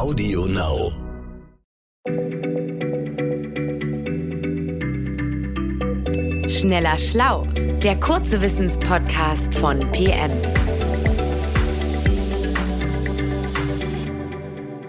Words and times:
Audio 0.00 0.46
Now. 0.46 0.92
Schneller 6.48 6.98
Schlau, 6.98 7.42
der 7.84 8.00
kurze 8.00 8.40
Wissenspodcast 8.40 9.54
von 9.56 9.80
PM. 9.92 10.30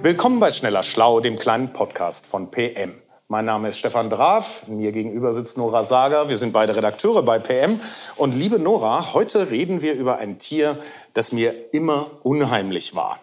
Willkommen 0.02 0.40
bei 0.40 0.50
Schneller 0.50 0.84
Schlau, 0.84 1.20
dem 1.20 1.38
kleinen 1.38 1.74
Podcast 1.74 2.26
von 2.26 2.50
PM. 2.50 2.94
Mein 3.28 3.44
Name 3.44 3.68
ist 3.68 3.80
Stefan 3.80 4.10
Draf, 4.10 4.66
mir 4.68 4.94
gegenüber 4.94 5.34
sitzt 5.34 5.58
Nora 5.58 5.84
Sager. 5.84 6.30
Wir 6.30 6.38
sind 6.38 6.54
beide 6.54 6.74
Redakteure 6.74 7.24
bei 7.24 7.38
PM. 7.38 7.82
Und 8.16 8.34
liebe 8.34 8.60
Nora, 8.60 9.14
heute 9.14 9.52
reden 9.52 9.82
wir 9.82 9.94
über 9.94 10.20
ein 10.20 10.38
Tier, 10.38 10.78
das 11.14 11.34
mir 11.34 11.74
immer 11.74 12.12
unheimlich 12.24 12.96
war. 12.96 13.20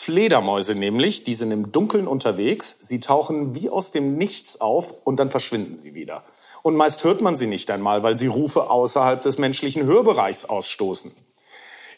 Fledermäuse 0.00 0.76
nämlich, 0.76 1.24
die 1.24 1.34
sind 1.34 1.50
im 1.50 1.72
Dunkeln 1.72 2.06
unterwegs, 2.06 2.76
sie 2.80 3.00
tauchen 3.00 3.56
wie 3.56 3.68
aus 3.68 3.90
dem 3.90 4.16
Nichts 4.16 4.60
auf 4.60 4.94
und 5.04 5.16
dann 5.16 5.32
verschwinden 5.32 5.74
sie 5.74 5.94
wieder. 5.94 6.22
Und 6.62 6.76
meist 6.76 7.02
hört 7.02 7.20
man 7.20 7.36
sie 7.36 7.48
nicht 7.48 7.68
einmal, 7.68 8.04
weil 8.04 8.16
sie 8.16 8.28
Rufe 8.28 8.70
außerhalb 8.70 9.20
des 9.20 9.38
menschlichen 9.38 9.86
Hörbereichs 9.86 10.44
ausstoßen. 10.44 11.10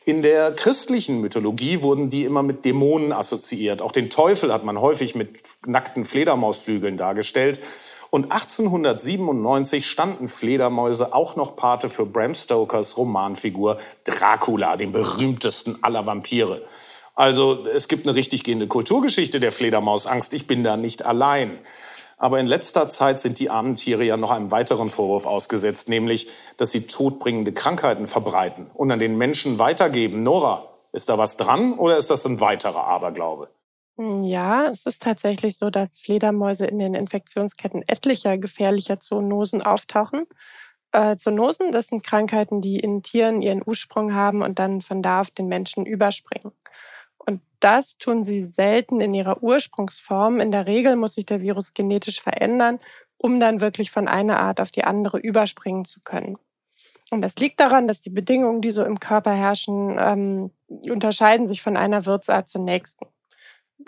In 0.06 0.23
der 0.23 0.52
christlichen 0.52 1.20
Mythologie 1.20 1.83
wurden 1.83 2.09
die 2.09 2.25
immer 2.25 2.42
mit 2.42 2.65
Dämonen 2.65 3.12
assoziiert. 3.12 3.83
Auch 3.83 3.92
den 3.92 4.09
Teufel 4.09 4.51
hat 4.51 4.64
man 4.64 4.80
häufig 4.80 5.14
mit 5.14 5.39
nackten 5.67 6.06
Fledermausflügeln 6.06 6.97
dargestellt. 6.97 7.61
Und 8.09 8.33
1897 8.33 9.87
standen 9.87 10.30
Fledermäuse 10.30 11.14
auch 11.14 11.37
noch 11.37 11.55
Pate 11.55 11.91
für 11.91 12.06
Bram 12.06 12.34
Stokers 12.34 12.97
Romanfigur 12.97 13.78
Dracula, 14.05 14.78
dem 14.78 14.91
berühmtesten 14.91 15.78
aller 15.83 16.06
Vampire. 16.06 16.62
Also 17.14 17.66
es 17.66 17.88
gibt 17.88 18.06
eine 18.06 18.14
richtig 18.14 18.45
gehende 18.45 18.66
Kulturgeschichte 18.66 19.41
der 19.41 19.52
Fledermausangst. 19.52 20.32
Ich 20.34 20.46
bin 20.46 20.64
da 20.64 20.77
nicht 20.77 21.05
allein. 21.05 21.58
Aber 22.17 22.39
in 22.39 22.47
letzter 22.47 22.91
Zeit 22.91 23.20
sind 23.20 23.39
die 23.39 23.48
armen 23.48 23.77
Tiere 23.77 24.05
ja 24.05 24.19
noch 24.19 24.30
einem 24.30 24.50
weiteren 24.50 24.91
Vorwurf 24.91 25.25
ausgesetzt, 25.25 25.89
nämlich, 25.89 26.28
dass 26.58 26.70
sie 26.70 26.86
todbringende 26.86 27.52
Krankheiten 27.52 28.08
verbreiten 28.08 28.70
und 28.75 28.91
an 28.91 28.98
den 28.98 29.17
Menschen 29.17 29.58
weitergeben. 29.58 30.22
Nora, 30.22 30.69
ist 30.92 31.08
da 31.08 31.17
was 31.17 31.39
dran 31.39 31.78
oder 31.78 31.97
ist 31.97 32.11
das 32.11 32.27
ein 32.27 32.41
weiterer 32.41 32.84
Aberglaube? 32.84 33.48
Ja, 33.97 34.67
es 34.69 34.86
ist 34.86 35.02
tatsächlich 35.02 35.56
so, 35.56 35.70
dass 35.70 35.98
Fledermäuse 35.98 36.67
in 36.67 36.78
den 36.78 36.95
Infektionsketten 36.95 37.84
etlicher 37.86 38.39
gefährlicher 38.39 38.98
Zoonosen 38.98 39.62
auftauchen. 39.62 40.27
Äh, 40.92 41.17
Zoonosen, 41.17 41.70
das 41.70 41.89
sind 41.89 42.05
Krankheiten, 42.05 42.61
die 42.61 42.80
in 42.80 43.02
Tieren 43.02 43.42
ihren 43.42 43.62
Ursprung 43.64 44.14
haben 44.14 44.42
und 44.42 44.58
dann 44.58 44.80
von 44.80 45.02
da 45.02 45.20
auf 45.20 45.30
den 45.30 45.48
Menschen 45.48 45.86
überspringen. 45.86 46.52
Und 47.31 47.42
das 47.61 47.97
tun 47.98 48.25
sie 48.25 48.42
selten 48.42 49.00
in 49.00 49.14
ihrer 49.14 49.41
Ursprungsform. 49.41 50.41
In 50.41 50.50
der 50.50 50.67
Regel 50.67 50.97
muss 50.97 51.14
sich 51.14 51.27
der 51.27 51.41
Virus 51.41 51.75
genetisch 51.75 52.20
verändern, 52.20 52.81
um 53.19 53.39
dann 53.39 53.61
wirklich 53.61 53.92
von 53.92 54.09
einer 54.09 54.41
Art 54.41 54.61
auf 54.61 54.73
die 54.73 54.83
andere 54.83 55.19
überspringen 55.19 55.84
zu 55.84 56.01
können. 56.01 56.39
Und 57.12 57.23
das 57.23 57.36
liegt 57.36 57.61
daran, 57.61 57.86
dass 57.86 58.01
die 58.01 58.11
Bedingungen, 58.11 58.62
die 58.62 58.73
so 58.73 58.84
im 58.84 58.98
Körper 58.98 59.33
herrschen, 59.33 59.97
ähm, 60.01 60.51
unterscheiden 60.89 61.47
sich 61.47 61.62
von 61.62 61.77
einer 61.77 62.05
Wirtsart 62.05 62.48
zur 62.48 62.62
nächsten. 62.62 63.06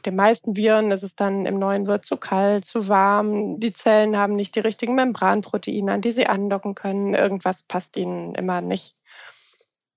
Den 0.07 0.15
meisten 0.15 0.57
Viren 0.57 0.93
ist 0.93 1.03
es 1.03 1.17
dann 1.17 1.45
im 1.45 1.59
neuen 1.59 1.89
Wirt 1.89 2.05
zu 2.05 2.17
kalt, 2.17 2.65
zu 2.65 2.89
warm. 2.89 3.59
Die 3.59 3.73
Zellen 3.73 4.17
haben 4.17 4.37
nicht 4.37 4.55
die 4.55 4.61
richtigen 4.61 4.95
Membranproteine, 4.95 5.93
an 5.93 6.01
die 6.01 6.13
sie 6.13 6.27
andocken 6.27 6.77
können. 6.77 7.15
Irgendwas 7.15 7.65
passt 7.65 7.97
ihnen 7.97 8.37
immer 8.37 8.61
nicht. 8.61 8.97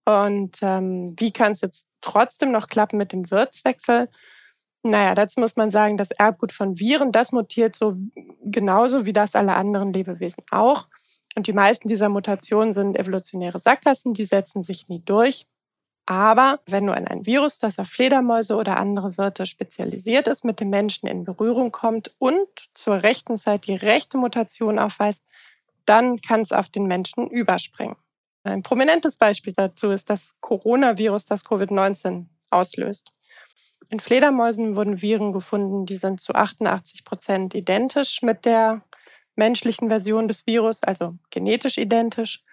Und 0.05 0.59
ähm, 0.61 1.15
wie 1.17 1.31
kann 1.31 1.53
es 1.53 1.61
jetzt 1.61 1.87
trotzdem 2.05 2.51
noch 2.51 2.67
klappen 2.67 2.97
mit 2.97 3.11
dem 3.11 3.29
Wirtswechsel? 3.31 4.09
Naja, 4.83 5.15
dazu 5.15 5.39
muss 5.39 5.55
man 5.55 5.71
sagen, 5.71 5.97
das 5.97 6.11
Erbgut 6.11 6.51
von 6.51 6.79
Viren, 6.79 7.11
das 7.11 7.31
mutiert 7.31 7.75
so 7.75 7.95
genauso 8.43 9.05
wie 9.05 9.13
das 9.13 9.35
aller 9.35 9.57
anderen 9.57 9.91
Lebewesen 9.91 10.43
auch. 10.51 10.87
Und 11.35 11.47
die 11.47 11.53
meisten 11.53 11.87
dieser 11.87 12.07
Mutationen 12.07 12.71
sind 12.71 12.97
evolutionäre 12.97 13.59
Sackgassen, 13.59 14.13
die 14.13 14.25
setzen 14.25 14.63
sich 14.63 14.87
nie 14.87 15.01
durch. 15.03 15.47
Aber 16.05 16.59
wenn 16.67 16.85
nur 16.85 16.93
ein 16.93 17.25
Virus, 17.25 17.57
das 17.57 17.79
auf 17.79 17.87
Fledermäuse 17.87 18.55
oder 18.55 18.77
andere 18.77 19.17
Wirte 19.17 19.47
spezialisiert 19.47 20.27
ist, 20.27 20.45
mit 20.45 20.59
dem 20.59 20.69
Menschen 20.69 21.07
in 21.07 21.23
Berührung 21.23 21.71
kommt 21.71 22.13
und 22.19 22.47
zur 22.75 23.01
rechten 23.01 23.39
Zeit 23.39 23.65
die 23.65 23.75
rechte 23.75 24.17
Mutation 24.17 24.77
aufweist, 24.77 25.23
dann 25.85 26.21
kann 26.21 26.41
es 26.41 26.51
auf 26.51 26.69
den 26.69 26.85
Menschen 26.85 27.27
überspringen. 27.27 27.95
Ein 28.45 28.61
prominentes 28.61 29.17
Beispiel 29.17 29.53
dazu 29.53 29.89
ist 29.89 30.07
das 30.07 30.35
Coronavirus, 30.39 31.25
das 31.25 31.43
Covid-19 31.43 32.25
auslöst. 32.51 33.11
In 33.89 33.99
Fledermäusen 33.99 34.75
wurden 34.75 35.01
Viren 35.01 35.33
gefunden, 35.33 35.87
die 35.87 35.95
sind 35.95 36.21
zu 36.21 36.35
88 36.35 37.03
Prozent 37.05 37.55
identisch 37.55 38.21
mit 38.21 38.45
der 38.45 38.83
menschlichen 39.35 39.89
Version 39.89 40.27
des 40.27 40.45
Virus, 40.45 40.83
also 40.83 41.15
genetisch 41.31 41.79
identisch. 41.79 42.43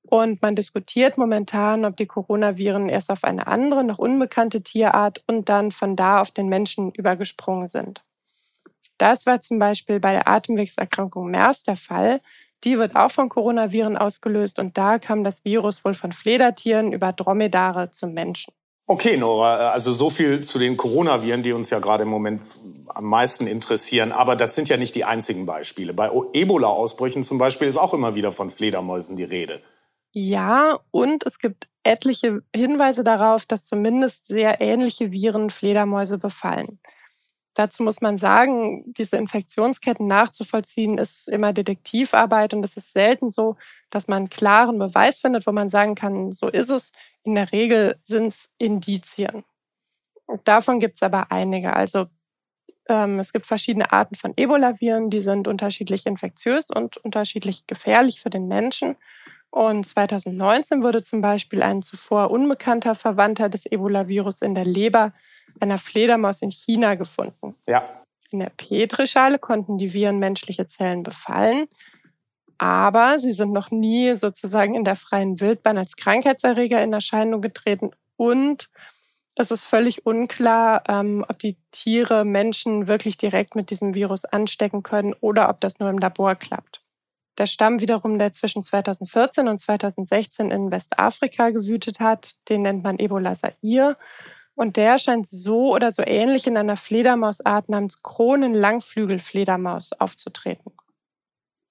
Und 0.00 0.40
man 0.40 0.56
diskutiert 0.56 1.18
momentan, 1.18 1.84
ob 1.84 1.98
die 1.98 2.06
Coronaviren 2.06 2.88
erst 2.88 3.10
auf 3.10 3.22
eine 3.22 3.46
andere, 3.46 3.84
noch 3.84 3.98
unbekannte 3.98 4.62
Tierart 4.62 5.22
und 5.26 5.50
dann 5.50 5.72
von 5.72 5.94
da 5.94 6.22
auf 6.22 6.30
den 6.30 6.48
Menschen 6.48 6.90
übergesprungen 6.92 7.66
sind. 7.66 8.02
Das 8.96 9.26
war 9.26 9.42
zum 9.42 9.58
Beispiel 9.58 10.00
bei 10.00 10.12
der 10.12 10.26
Atemwegserkrankung 10.26 11.30
MERS 11.30 11.64
der 11.64 11.76
Fall, 11.76 12.22
die 12.64 12.78
wird 12.78 12.96
auch 12.96 13.10
von 13.10 13.28
Coronaviren 13.28 13.96
ausgelöst 13.96 14.58
und 14.58 14.76
da 14.76 14.98
kam 14.98 15.24
das 15.24 15.44
Virus 15.44 15.84
wohl 15.84 15.94
von 15.94 16.12
Fledertieren 16.12 16.92
über 16.92 17.12
Dromedare 17.12 17.90
zum 17.90 18.14
Menschen. 18.14 18.52
Okay, 18.90 19.18
Nora, 19.18 19.70
also 19.70 19.92
so 19.92 20.08
viel 20.08 20.44
zu 20.44 20.58
den 20.58 20.78
Coronaviren, 20.78 21.42
die 21.42 21.52
uns 21.52 21.68
ja 21.68 21.78
gerade 21.78 22.04
im 22.04 22.08
Moment 22.08 22.40
am 22.88 23.04
meisten 23.04 23.46
interessieren. 23.46 24.12
Aber 24.12 24.34
das 24.34 24.54
sind 24.54 24.70
ja 24.70 24.78
nicht 24.78 24.94
die 24.94 25.04
einzigen 25.04 25.44
Beispiele. 25.44 25.92
Bei 25.92 26.10
Ebola-Ausbrüchen 26.32 27.22
zum 27.22 27.36
Beispiel 27.36 27.68
ist 27.68 27.76
auch 27.76 27.92
immer 27.92 28.14
wieder 28.14 28.32
von 28.32 28.50
Fledermäusen 28.50 29.16
die 29.16 29.24
Rede. 29.24 29.60
Ja, 30.12 30.78
und 30.90 31.26
es 31.26 31.38
gibt 31.38 31.68
etliche 31.82 32.42
Hinweise 32.56 33.04
darauf, 33.04 33.44
dass 33.44 33.66
zumindest 33.66 34.28
sehr 34.28 34.60
ähnliche 34.62 35.12
Viren 35.12 35.50
Fledermäuse 35.50 36.16
befallen. 36.16 36.80
Dazu 37.58 37.82
muss 37.82 38.00
man 38.00 38.18
sagen, 38.18 38.84
diese 38.86 39.16
Infektionsketten 39.16 40.06
nachzuvollziehen, 40.06 40.96
ist 40.96 41.26
immer 41.26 41.52
Detektivarbeit 41.52 42.54
und 42.54 42.62
es 42.62 42.76
ist 42.76 42.92
selten 42.92 43.30
so, 43.30 43.56
dass 43.90 44.06
man 44.06 44.18
einen 44.18 44.30
klaren 44.30 44.78
Beweis 44.78 45.18
findet, 45.18 45.44
wo 45.44 45.50
man 45.50 45.68
sagen 45.68 45.96
kann, 45.96 46.30
so 46.30 46.46
ist 46.46 46.70
es. 46.70 46.92
In 47.24 47.34
der 47.34 47.50
Regel 47.50 47.98
sind 48.04 48.28
es 48.28 48.50
Indizien. 48.58 49.42
Und 50.26 50.46
davon 50.46 50.78
gibt 50.78 50.98
es 50.98 51.02
aber 51.02 51.32
einige. 51.32 51.74
Also 51.74 52.06
ähm, 52.88 53.18
es 53.18 53.32
gibt 53.32 53.44
verschiedene 53.44 53.90
Arten 53.90 54.14
von 54.14 54.34
Ebola-Viren, 54.36 55.10
die 55.10 55.20
sind 55.20 55.48
unterschiedlich 55.48 56.06
infektiös 56.06 56.70
und 56.70 56.98
unterschiedlich 56.98 57.66
gefährlich 57.66 58.20
für 58.20 58.30
den 58.30 58.46
Menschen. 58.46 58.94
Und 59.50 59.86
2019 59.86 60.82
wurde 60.82 61.02
zum 61.02 61.20
Beispiel 61.20 61.62
ein 61.62 61.82
zuvor 61.82 62.30
unbekannter 62.30 62.94
Verwandter 62.94 63.48
des 63.48 63.66
Ebola-Virus 63.66 64.42
in 64.42 64.54
der 64.54 64.64
Leber 64.64 65.12
einer 65.60 65.78
Fledermaus 65.78 66.42
in 66.42 66.50
China 66.50 66.94
gefunden. 66.94 67.54
Ja. 67.66 67.82
In 68.30 68.40
der 68.40 68.50
Petrischale 68.50 69.38
konnten 69.38 69.78
die 69.78 69.94
Viren 69.94 70.18
menschliche 70.18 70.66
Zellen 70.66 71.02
befallen, 71.02 71.66
aber 72.58 73.18
sie 73.18 73.32
sind 73.32 73.52
noch 73.52 73.70
nie 73.70 74.14
sozusagen 74.16 74.74
in 74.74 74.84
der 74.84 74.96
freien 74.96 75.40
Wildbahn 75.40 75.78
als 75.78 75.96
Krankheitserreger 75.96 76.82
in 76.82 76.92
Erscheinung 76.92 77.40
getreten 77.40 77.90
und 78.16 78.68
es 79.40 79.52
ist 79.52 79.64
völlig 79.64 80.04
unklar, 80.04 80.82
ähm, 80.88 81.24
ob 81.28 81.38
die 81.38 81.56
Tiere 81.70 82.24
Menschen 82.24 82.88
wirklich 82.88 83.16
direkt 83.16 83.54
mit 83.54 83.70
diesem 83.70 83.94
Virus 83.94 84.24
anstecken 84.24 84.82
können 84.82 85.14
oder 85.20 85.48
ob 85.48 85.60
das 85.60 85.78
nur 85.78 85.88
im 85.88 85.98
Labor 85.98 86.34
klappt. 86.34 86.82
Der 87.38 87.46
Stamm 87.46 87.80
wiederum, 87.80 88.18
der 88.18 88.32
zwischen 88.32 88.64
2014 88.64 89.46
und 89.46 89.58
2016 89.58 90.50
in 90.50 90.72
Westafrika 90.72 91.50
gewütet 91.50 92.00
hat, 92.00 92.34
den 92.48 92.62
nennt 92.62 92.82
man 92.82 92.98
Ebola 92.98 93.36
Zaire. 93.36 93.96
Und 94.56 94.76
der 94.76 94.98
scheint 94.98 95.28
so 95.28 95.72
oder 95.72 95.92
so 95.92 96.02
ähnlich 96.04 96.48
in 96.48 96.56
einer 96.56 96.76
Fledermausart 96.76 97.68
namens 97.68 98.02
Kronenlangflügelfledermaus 98.02 99.92
aufzutreten. 99.92 100.72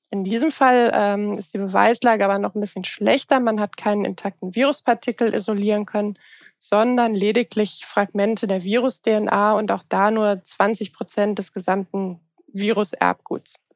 In 0.10 0.24
diesem 0.24 0.54
Fall 0.54 0.90
ähm, 0.94 1.38
ist 1.38 1.54
die 1.54 1.58
Beweislage 1.58 2.24
aber 2.24 2.40
noch 2.40 2.56
ein 2.56 2.62
bisschen 2.62 2.86
schlechter. 2.86 3.42
Man 3.42 3.60
hat 3.60 3.76
keinen 3.76 4.06
intakten 4.06 4.56
Viruspartikel 4.56 5.34
isolieren 5.34 5.86
können, 5.86 6.18
sondern 6.58 7.14
lediglich 7.14 7.84
Fragmente 7.86 8.48
der 8.48 8.64
Virus-DNA 8.64 9.52
und 9.52 9.70
auch 9.70 9.84
da 9.90 10.10
nur 10.10 10.42
20 10.42 10.94
Prozent 10.94 11.40
des 11.40 11.52
gesamten 11.52 12.22
Viruserbguts. 12.54 13.67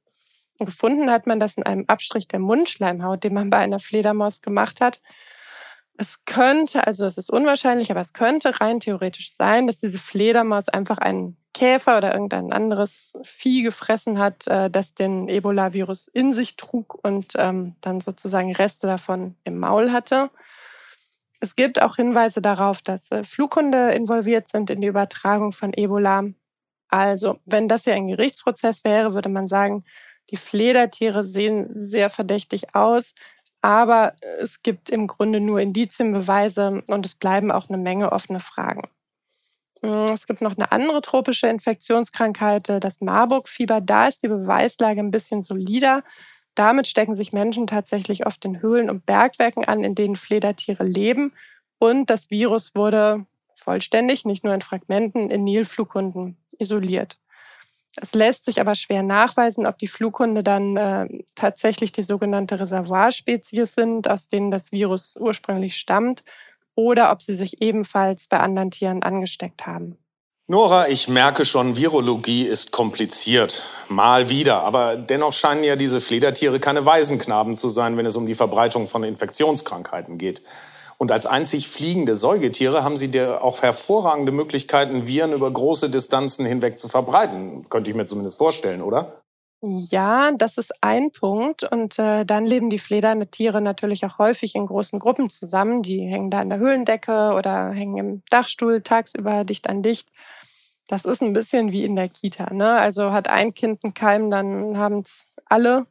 Gefunden 0.65 1.11
hat 1.11 1.27
man 1.27 1.39
das 1.39 1.57
in 1.57 1.63
einem 1.63 1.85
Abstrich 1.87 2.27
der 2.27 2.39
Mundschleimhaut, 2.39 3.23
den 3.23 3.33
man 3.33 3.49
bei 3.49 3.57
einer 3.57 3.79
Fledermaus 3.79 4.41
gemacht 4.41 4.81
hat. 4.81 5.01
Es 5.97 6.25
könnte, 6.25 6.87
also 6.87 7.05
es 7.05 7.17
ist 7.17 7.29
unwahrscheinlich, 7.29 7.91
aber 7.91 8.01
es 8.01 8.13
könnte 8.13 8.59
rein 8.59 8.79
theoretisch 8.79 9.33
sein, 9.33 9.67
dass 9.67 9.79
diese 9.79 9.99
Fledermaus 9.99 10.69
einfach 10.69 10.97
einen 10.97 11.37
Käfer 11.53 11.97
oder 11.97 12.13
irgendein 12.13 12.53
anderes 12.53 13.19
Vieh 13.23 13.63
gefressen 13.63 14.17
hat, 14.17 14.47
äh, 14.47 14.69
das 14.69 14.95
den 14.95 15.27
Ebola-Virus 15.27 16.07
in 16.07 16.33
sich 16.33 16.55
trug 16.55 16.97
und 17.03 17.33
ähm, 17.37 17.75
dann 17.81 17.99
sozusagen 17.99 18.55
Reste 18.55 18.87
davon 18.87 19.35
im 19.43 19.59
Maul 19.59 19.91
hatte. 19.91 20.29
Es 21.39 21.55
gibt 21.55 21.81
auch 21.81 21.95
Hinweise 21.97 22.41
darauf, 22.41 22.81
dass 22.81 23.11
äh, 23.11 23.23
Flughunde 23.23 23.91
involviert 23.91 24.47
sind 24.47 24.69
in 24.69 24.81
die 24.81 24.87
Übertragung 24.87 25.51
von 25.51 25.73
Ebola. 25.73 26.23
Also, 26.87 27.39
wenn 27.45 27.67
das 27.67 27.85
ja 27.85 27.93
ein 27.93 28.07
Gerichtsprozess 28.07 28.83
wäre, 28.83 29.13
würde 29.13 29.29
man 29.29 29.47
sagen, 29.47 29.83
die 30.31 30.37
Fledertiere 30.37 31.23
sehen 31.23 31.69
sehr 31.75 32.09
verdächtig 32.09 32.73
aus, 32.73 33.13
aber 33.61 34.13
es 34.39 34.63
gibt 34.63 34.89
im 34.89 35.07
Grunde 35.07 35.39
nur 35.39 35.59
Indizienbeweise 35.59 36.83
und 36.87 37.05
es 37.05 37.15
bleiben 37.15 37.51
auch 37.51 37.69
eine 37.69 37.77
Menge 37.77 38.11
offene 38.11 38.39
Fragen. 38.39 38.81
Hm, 39.83 40.13
es 40.13 40.25
gibt 40.25 40.41
noch 40.41 40.57
eine 40.57 40.71
andere 40.71 41.01
tropische 41.01 41.47
Infektionskrankheit, 41.47 42.69
äh, 42.69 42.79
das 42.79 43.01
Marburg-Fieber. 43.01 43.81
Da 43.81 44.07
ist 44.07 44.23
die 44.23 44.27
Beweislage 44.27 44.99
ein 44.99 45.11
bisschen 45.11 45.41
solider. 45.41 46.03
Damit 46.55 46.87
stecken 46.87 47.15
sich 47.15 47.33
Menschen 47.33 47.67
tatsächlich 47.67 48.25
oft 48.25 48.43
in 48.45 48.61
Höhlen 48.61 48.89
und 48.89 49.05
Bergwerken 49.05 49.65
an, 49.65 49.83
in 49.83 49.95
denen 49.95 50.15
Fledertiere 50.15 50.83
leben. 50.83 51.33
Und 51.77 52.09
das 52.09 52.29
Virus 52.29 52.75
wurde 52.75 53.25
vollständig, 53.55 54.25
nicht 54.25 54.43
nur 54.43 54.53
in 54.53 54.61
Fragmenten, 54.61 55.29
in 55.29 55.43
Nilflughunden 55.43 56.37
isoliert. 56.59 57.20
Es 57.95 58.13
lässt 58.13 58.45
sich 58.45 58.61
aber 58.61 58.75
schwer 58.75 59.03
nachweisen, 59.03 59.65
ob 59.65 59.77
die 59.77 59.87
Flughunde 59.87 60.43
dann 60.43 60.77
äh, 60.77 61.07
tatsächlich 61.35 61.91
die 61.91 62.03
sogenannte 62.03 62.59
Reservoirspezies 62.59 63.75
sind, 63.75 64.09
aus 64.09 64.29
denen 64.29 64.49
das 64.49 64.71
Virus 64.71 65.17
ursprünglich 65.19 65.75
stammt, 65.77 66.23
oder 66.75 67.11
ob 67.11 67.21
sie 67.21 67.33
sich 67.33 67.61
ebenfalls 67.61 68.27
bei 68.27 68.39
anderen 68.39 68.71
Tieren 68.71 69.03
angesteckt 69.03 69.65
haben. 69.67 69.97
Nora, 70.47 70.89
ich 70.89 71.07
merke 71.07 71.45
schon, 71.45 71.77
Virologie 71.77 72.43
ist 72.43 72.71
kompliziert. 72.71 73.63
Mal 73.87 74.29
wieder. 74.29 74.63
Aber 74.63 74.97
dennoch 74.97 75.33
scheinen 75.33 75.63
ja 75.63 75.75
diese 75.75 76.01
Fledertiere 76.01 76.59
keine 76.59 76.85
Waisenknaben 76.85 77.55
zu 77.55 77.69
sein, 77.69 77.95
wenn 77.95 78.05
es 78.05 78.17
um 78.17 78.25
die 78.25 78.35
Verbreitung 78.35 78.87
von 78.89 79.03
Infektionskrankheiten 79.03 80.17
geht. 80.17 80.41
Und 81.01 81.11
als 81.11 81.25
einzig 81.25 81.67
fliegende 81.67 82.15
Säugetiere 82.15 82.83
haben 82.83 82.95
sie 82.95 83.09
dir 83.09 83.43
auch 83.43 83.63
hervorragende 83.63 84.31
Möglichkeiten, 84.31 85.07
Viren 85.07 85.33
über 85.33 85.49
große 85.49 85.89
Distanzen 85.89 86.45
hinweg 86.45 86.77
zu 86.77 86.89
verbreiten. 86.89 87.67
Könnte 87.71 87.89
ich 87.89 87.97
mir 87.97 88.05
zumindest 88.05 88.37
vorstellen, 88.37 88.83
oder? 88.83 89.23
Ja, 89.63 90.31
das 90.37 90.59
ist 90.59 90.71
ein 90.81 91.09
Punkt. 91.09 91.63
Und 91.63 91.97
äh, 91.97 92.23
dann 92.23 92.45
leben 92.45 92.69
die 92.69 92.77
Fledertiere 92.77 93.61
natürlich 93.61 94.05
auch 94.05 94.19
häufig 94.19 94.53
in 94.53 94.67
großen 94.67 94.99
Gruppen 94.99 95.31
zusammen. 95.31 95.81
Die 95.81 96.01
hängen 96.01 96.29
da 96.29 96.39
in 96.39 96.49
der 96.49 96.59
Höhlendecke 96.59 97.33
oder 97.33 97.71
hängen 97.71 97.97
im 97.97 98.21
Dachstuhl 98.29 98.81
tagsüber 98.83 99.43
dicht 99.43 99.67
an 99.67 99.81
dicht. 99.81 100.07
Das 100.87 101.05
ist 101.05 101.23
ein 101.23 101.33
bisschen 101.33 101.71
wie 101.71 101.83
in 101.83 101.95
der 101.95 102.09
Kita. 102.09 102.53
Ne? 102.53 102.73
Also 102.73 103.11
hat 103.11 103.27
ein 103.27 103.55
Kind 103.55 103.83
einen 103.83 103.95
Keim, 103.95 104.29
dann 104.29 104.77
haben 104.77 104.99
es 104.99 105.31
alle. 105.45 105.87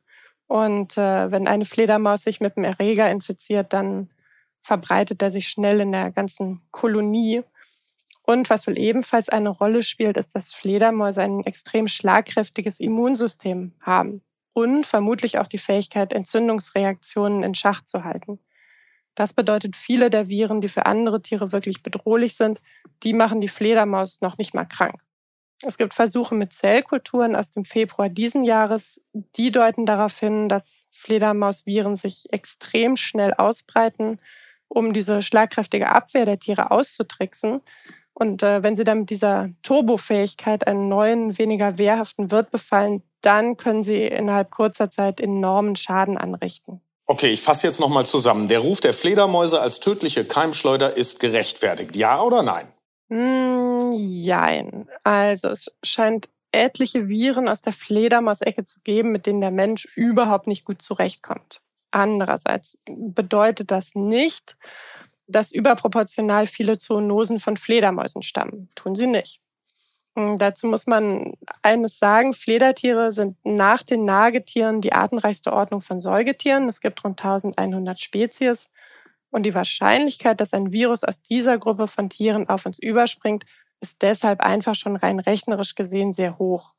Und 0.46 0.96
äh, 0.96 1.32
wenn 1.32 1.48
eine 1.48 1.64
Fledermaus 1.64 2.22
sich 2.22 2.40
mit 2.40 2.54
dem 2.56 2.62
Erreger 2.62 3.10
infiziert, 3.10 3.72
dann 3.72 4.08
verbreitet 4.62 5.22
er 5.22 5.30
sich 5.30 5.48
schnell 5.48 5.80
in 5.80 5.92
der 5.92 6.10
ganzen 6.12 6.62
Kolonie. 6.70 7.42
Und 8.22 8.50
was 8.50 8.66
wohl 8.66 8.78
ebenfalls 8.78 9.28
eine 9.28 9.48
Rolle 9.48 9.82
spielt, 9.82 10.16
ist, 10.16 10.34
dass 10.34 10.52
Fledermäuse 10.52 11.22
ein 11.22 11.44
extrem 11.44 11.88
schlagkräftiges 11.88 12.78
Immunsystem 12.78 13.72
haben 13.80 14.22
und 14.52 14.86
vermutlich 14.86 15.38
auch 15.38 15.48
die 15.48 15.58
Fähigkeit, 15.58 16.12
Entzündungsreaktionen 16.12 17.42
in 17.42 17.54
Schach 17.54 17.82
zu 17.82 18.04
halten. 18.04 18.38
Das 19.14 19.32
bedeutet, 19.32 19.76
viele 19.76 20.10
der 20.10 20.28
Viren, 20.28 20.60
die 20.60 20.68
für 20.68 20.86
andere 20.86 21.20
Tiere 21.20 21.52
wirklich 21.52 21.82
bedrohlich 21.82 22.36
sind, 22.36 22.60
die 23.02 23.12
machen 23.12 23.40
die 23.40 23.48
Fledermaus 23.48 24.20
noch 24.20 24.38
nicht 24.38 24.54
mal 24.54 24.64
krank. 24.64 25.00
Es 25.62 25.76
gibt 25.76 25.92
Versuche 25.92 26.34
mit 26.34 26.54
Zellkulturen 26.54 27.36
aus 27.36 27.50
dem 27.50 27.64
Februar 27.64 28.08
diesen 28.08 28.44
Jahres, 28.44 29.02
die 29.12 29.50
deuten 29.50 29.84
darauf 29.84 30.18
hin, 30.18 30.48
dass 30.48 30.88
Fledermausviren 30.92 31.96
sich 31.96 32.32
extrem 32.32 32.96
schnell 32.96 33.34
ausbreiten 33.34 34.20
um 34.70 34.92
diese 34.92 35.22
schlagkräftige 35.22 35.90
Abwehr 35.90 36.24
der 36.24 36.38
Tiere 36.38 36.70
auszutricksen. 36.70 37.60
Und 38.14 38.42
äh, 38.42 38.62
wenn 38.62 38.76
sie 38.76 38.84
dann 38.84 39.00
mit 39.00 39.10
dieser 39.10 39.50
Turbofähigkeit 39.62 40.66
einen 40.66 40.88
neuen, 40.88 41.38
weniger 41.38 41.76
wehrhaften 41.76 42.30
Wirt 42.30 42.50
befallen, 42.50 43.02
dann 43.20 43.56
können 43.56 43.82
sie 43.82 44.04
innerhalb 44.04 44.50
kurzer 44.50 44.88
Zeit 44.88 45.20
enormen 45.20 45.76
Schaden 45.76 46.16
anrichten. 46.16 46.80
Okay, 47.06 47.30
ich 47.30 47.42
fasse 47.42 47.66
jetzt 47.66 47.80
nochmal 47.80 48.06
zusammen. 48.06 48.46
Der 48.48 48.60
Ruf 48.60 48.80
der 48.80 48.94
Fledermäuse 48.94 49.60
als 49.60 49.80
tödliche 49.80 50.24
Keimschleuder 50.24 50.96
ist 50.96 51.18
gerechtfertigt. 51.18 51.96
Ja 51.96 52.22
oder 52.22 52.42
nein? 52.42 52.68
Mm, 53.08 53.92
jein. 53.92 54.88
Also 55.02 55.48
es 55.48 55.72
scheint 55.82 56.28
etliche 56.52 57.08
Viren 57.08 57.48
aus 57.48 57.62
der 57.62 57.72
Fledermausecke 57.72 58.62
zu 58.62 58.80
geben, 58.80 59.10
mit 59.10 59.26
denen 59.26 59.40
der 59.40 59.50
Mensch 59.50 59.86
überhaupt 59.96 60.46
nicht 60.46 60.64
gut 60.64 60.82
zurechtkommt. 60.82 61.62
Andererseits 61.90 62.78
bedeutet 62.86 63.70
das 63.70 63.94
nicht, 63.94 64.56
dass 65.26 65.52
überproportional 65.52 66.46
viele 66.46 66.78
Zoonosen 66.78 67.38
von 67.38 67.56
Fledermäusen 67.56 68.22
stammen. 68.22 68.68
Tun 68.74 68.94
sie 68.94 69.06
nicht. 69.06 69.40
Hm, 70.16 70.38
dazu 70.38 70.66
muss 70.66 70.86
man 70.86 71.34
eines 71.62 71.98
sagen, 71.98 72.34
Fledertiere 72.34 73.12
sind 73.12 73.36
nach 73.44 73.82
den 73.82 74.04
Nagetieren 74.04 74.80
die 74.80 74.92
artenreichste 74.92 75.52
Ordnung 75.52 75.80
von 75.80 76.00
Säugetieren. 76.00 76.68
Es 76.68 76.80
gibt 76.80 77.04
rund 77.04 77.20
1100 77.20 78.00
Spezies. 78.00 78.70
Und 79.30 79.44
die 79.44 79.54
Wahrscheinlichkeit, 79.54 80.40
dass 80.40 80.52
ein 80.52 80.72
Virus 80.72 81.04
aus 81.04 81.22
dieser 81.22 81.58
Gruppe 81.58 81.86
von 81.86 82.10
Tieren 82.10 82.48
auf 82.48 82.66
uns 82.66 82.80
überspringt, 82.80 83.44
ist 83.80 84.02
deshalb 84.02 84.40
einfach 84.40 84.74
schon 84.74 84.96
rein 84.96 85.20
rechnerisch 85.20 85.76
gesehen 85.76 86.12
sehr 86.12 86.38
hoch. 86.38 86.72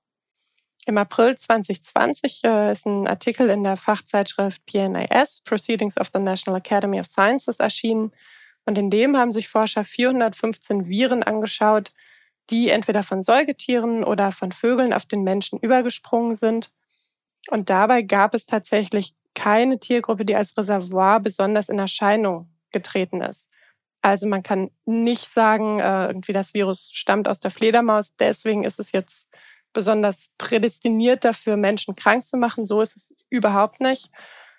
Im 0.88 0.98
April 0.98 1.38
2020 1.38 2.44
äh, 2.44 2.72
ist 2.72 2.86
ein 2.86 3.08
Artikel 3.08 3.50
in 3.50 3.64
der 3.64 3.78
Fachzeitschrift 3.78 4.66
PNAS, 4.66 5.42
Proceedings 5.42 5.98
of 6.00 6.10
the 6.14 6.20
National 6.20 6.60
Academy 6.60 7.00
of 7.00 7.06
Sciences, 7.06 7.60
erschienen. 7.60 8.12
Und 8.66 8.78
in 8.78 8.90
dem 8.90 9.16
haben 9.16 9.32
sich 9.32 9.48
Forscher 9.48 9.84
415 9.84 10.88
Viren 10.88 11.24
angeschaut, 11.24 11.92
die 12.50 12.70
entweder 12.70 13.04
von 13.04 13.22
Säugetieren 13.22 14.04
oder 14.04 14.32
von 14.32 14.52
Vögeln 14.52 14.92
auf 14.92 15.06
den 15.06 15.24
Menschen 15.24 15.60
übergesprungen 15.60 16.36
sind. 16.36 16.72
Und 17.50 17.70
dabei 17.70 18.02
gab 18.02 18.34
es 18.34 18.46
tatsächlich 18.46 19.14
keine 19.36 19.80
Tiergruppe, 19.80 20.26
die 20.26 20.36
als 20.36 20.58
Reservoir 20.58 21.20
besonders 21.20 21.70
in 21.70 21.80
Erscheinung 21.80 22.50
getreten 22.72 23.22
ist. 23.22 23.50
Also 24.02 24.28
man 24.28 24.42
kann 24.42 24.72
nicht 24.86 25.30
sagen, 25.30 25.80
äh, 25.80 26.08
irgendwie 26.08 26.34
das 26.34 26.54
Virus 26.54 26.90
stammt 26.92 27.28
aus 27.28 27.40
der 27.40 27.52
Fledermaus, 27.52 28.16
deswegen 28.16 28.64
ist 28.64 28.80
es 28.80 28.92
jetzt 28.92 29.30
besonders 29.74 30.32
prädestiniert 30.38 31.24
dafür, 31.24 31.58
Menschen 31.58 31.96
krank 31.96 32.26
zu 32.26 32.38
machen. 32.38 32.66
So 32.66 32.82
ist 32.82 32.96
es 32.96 33.18
überhaupt 33.30 33.82
nicht. 33.82 34.10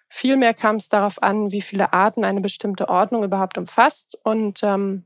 Vielmehr 0.09 0.55
kam 0.55 0.77
es 0.77 0.89
darauf 0.89 1.23
an, 1.23 1.53
wie 1.53 1.63
viele 1.63 1.93
Arten 1.93 2.25
eine 2.25 2.41
bestimmte 2.41 2.89
Ordnung 2.89 3.25
überhaupt 3.25 3.57
umfasst. 3.57 4.19
Und 4.25 4.63
ähm, 4.63 5.05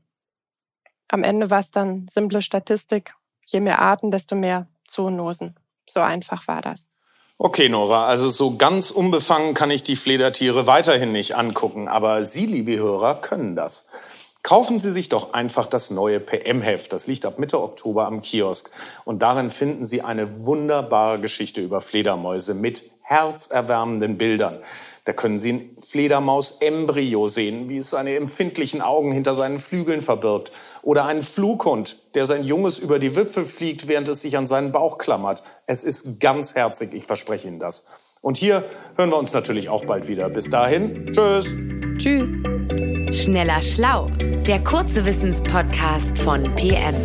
am 1.09 1.23
Ende 1.23 1.49
war 1.49 1.59
es 1.59 1.71
dann 1.71 2.07
simple 2.09 2.41
Statistik. 2.41 3.13
Je 3.45 3.61
mehr 3.61 3.79
Arten, 3.79 4.11
desto 4.11 4.35
mehr 4.35 4.67
Zoonosen. 4.87 5.55
So 5.89 6.01
einfach 6.01 6.47
war 6.47 6.61
das. 6.61 6.89
Okay, 7.37 7.69
Nora, 7.69 8.07
also 8.07 8.29
so 8.29 8.57
ganz 8.57 8.89
unbefangen 8.89 9.53
kann 9.53 9.69
ich 9.69 9.83
die 9.83 9.95
Fledertiere 9.95 10.65
weiterhin 10.65 11.11
nicht 11.11 11.35
angucken, 11.35 11.87
aber 11.87 12.25
Sie, 12.25 12.47
liebe 12.47 12.75
Hörer, 12.77 13.21
können 13.21 13.55
das. 13.55 13.89
Kaufen 14.47 14.79
Sie 14.79 14.91
sich 14.91 15.09
doch 15.09 15.33
einfach 15.33 15.65
das 15.65 15.91
neue 15.91 16.21
PM-Heft. 16.21 16.93
Das 16.93 17.05
liegt 17.05 17.25
ab 17.25 17.37
Mitte 17.37 17.61
Oktober 17.61 18.05
am 18.05 18.21
Kiosk. 18.21 18.71
Und 19.03 19.21
darin 19.21 19.51
finden 19.51 19.85
Sie 19.85 20.03
eine 20.03 20.45
wunderbare 20.45 21.19
Geschichte 21.19 21.59
über 21.59 21.81
Fledermäuse 21.81 22.53
mit 22.53 22.81
herzerwärmenden 23.01 24.17
Bildern. 24.17 24.59
Da 25.03 25.11
können 25.11 25.37
Sie 25.37 25.51
ein 25.51 25.77
Fledermaus-Embryo 25.85 27.27
sehen, 27.27 27.67
wie 27.67 27.79
es 27.79 27.89
seine 27.89 28.15
empfindlichen 28.15 28.81
Augen 28.81 29.11
hinter 29.11 29.35
seinen 29.35 29.59
Flügeln 29.59 30.01
verbirgt. 30.01 30.53
Oder 30.81 31.03
einen 31.03 31.23
Flughund, 31.23 31.97
der 32.15 32.25
sein 32.25 32.45
Junges 32.45 32.79
über 32.79 32.99
die 32.99 33.17
Wipfel 33.17 33.45
fliegt, 33.45 33.89
während 33.89 34.07
es 34.07 34.21
sich 34.21 34.37
an 34.37 34.47
seinen 34.47 34.71
Bauch 34.71 34.97
klammert. 34.97 35.43
Es 35.65 35.83
ist 35.83 36.21
ganz 36.21 36.55
herzig, 36.55 36.93
ich 36.93 37.05
verspreche 37.05 37.49
Ihnen 37.49 37.59
das. 37.59 37.85
Und 38.21 38.37
hier 38.37 38.63
hören 38.95 39.09
wir 39.09 39.17
uns 39.17 39.33
natürlich 39.33 39.67
auch 39.67 39.83
bald 39.83 40.07
wieder. 40.07 40.29
Bis 40.29 40.49
dahin, 40.49 41.11
tschüss. 41.11 41.53
Tschüss. 41.97 42.37
Schneller 43.27 43.61
Schlau, 43.61 44.09
der 44.47 44.63
kurze 44.63 45.05
Wissenspodcast 45.05 46.17
von 46.17 46.45
PM. 46.55 46.95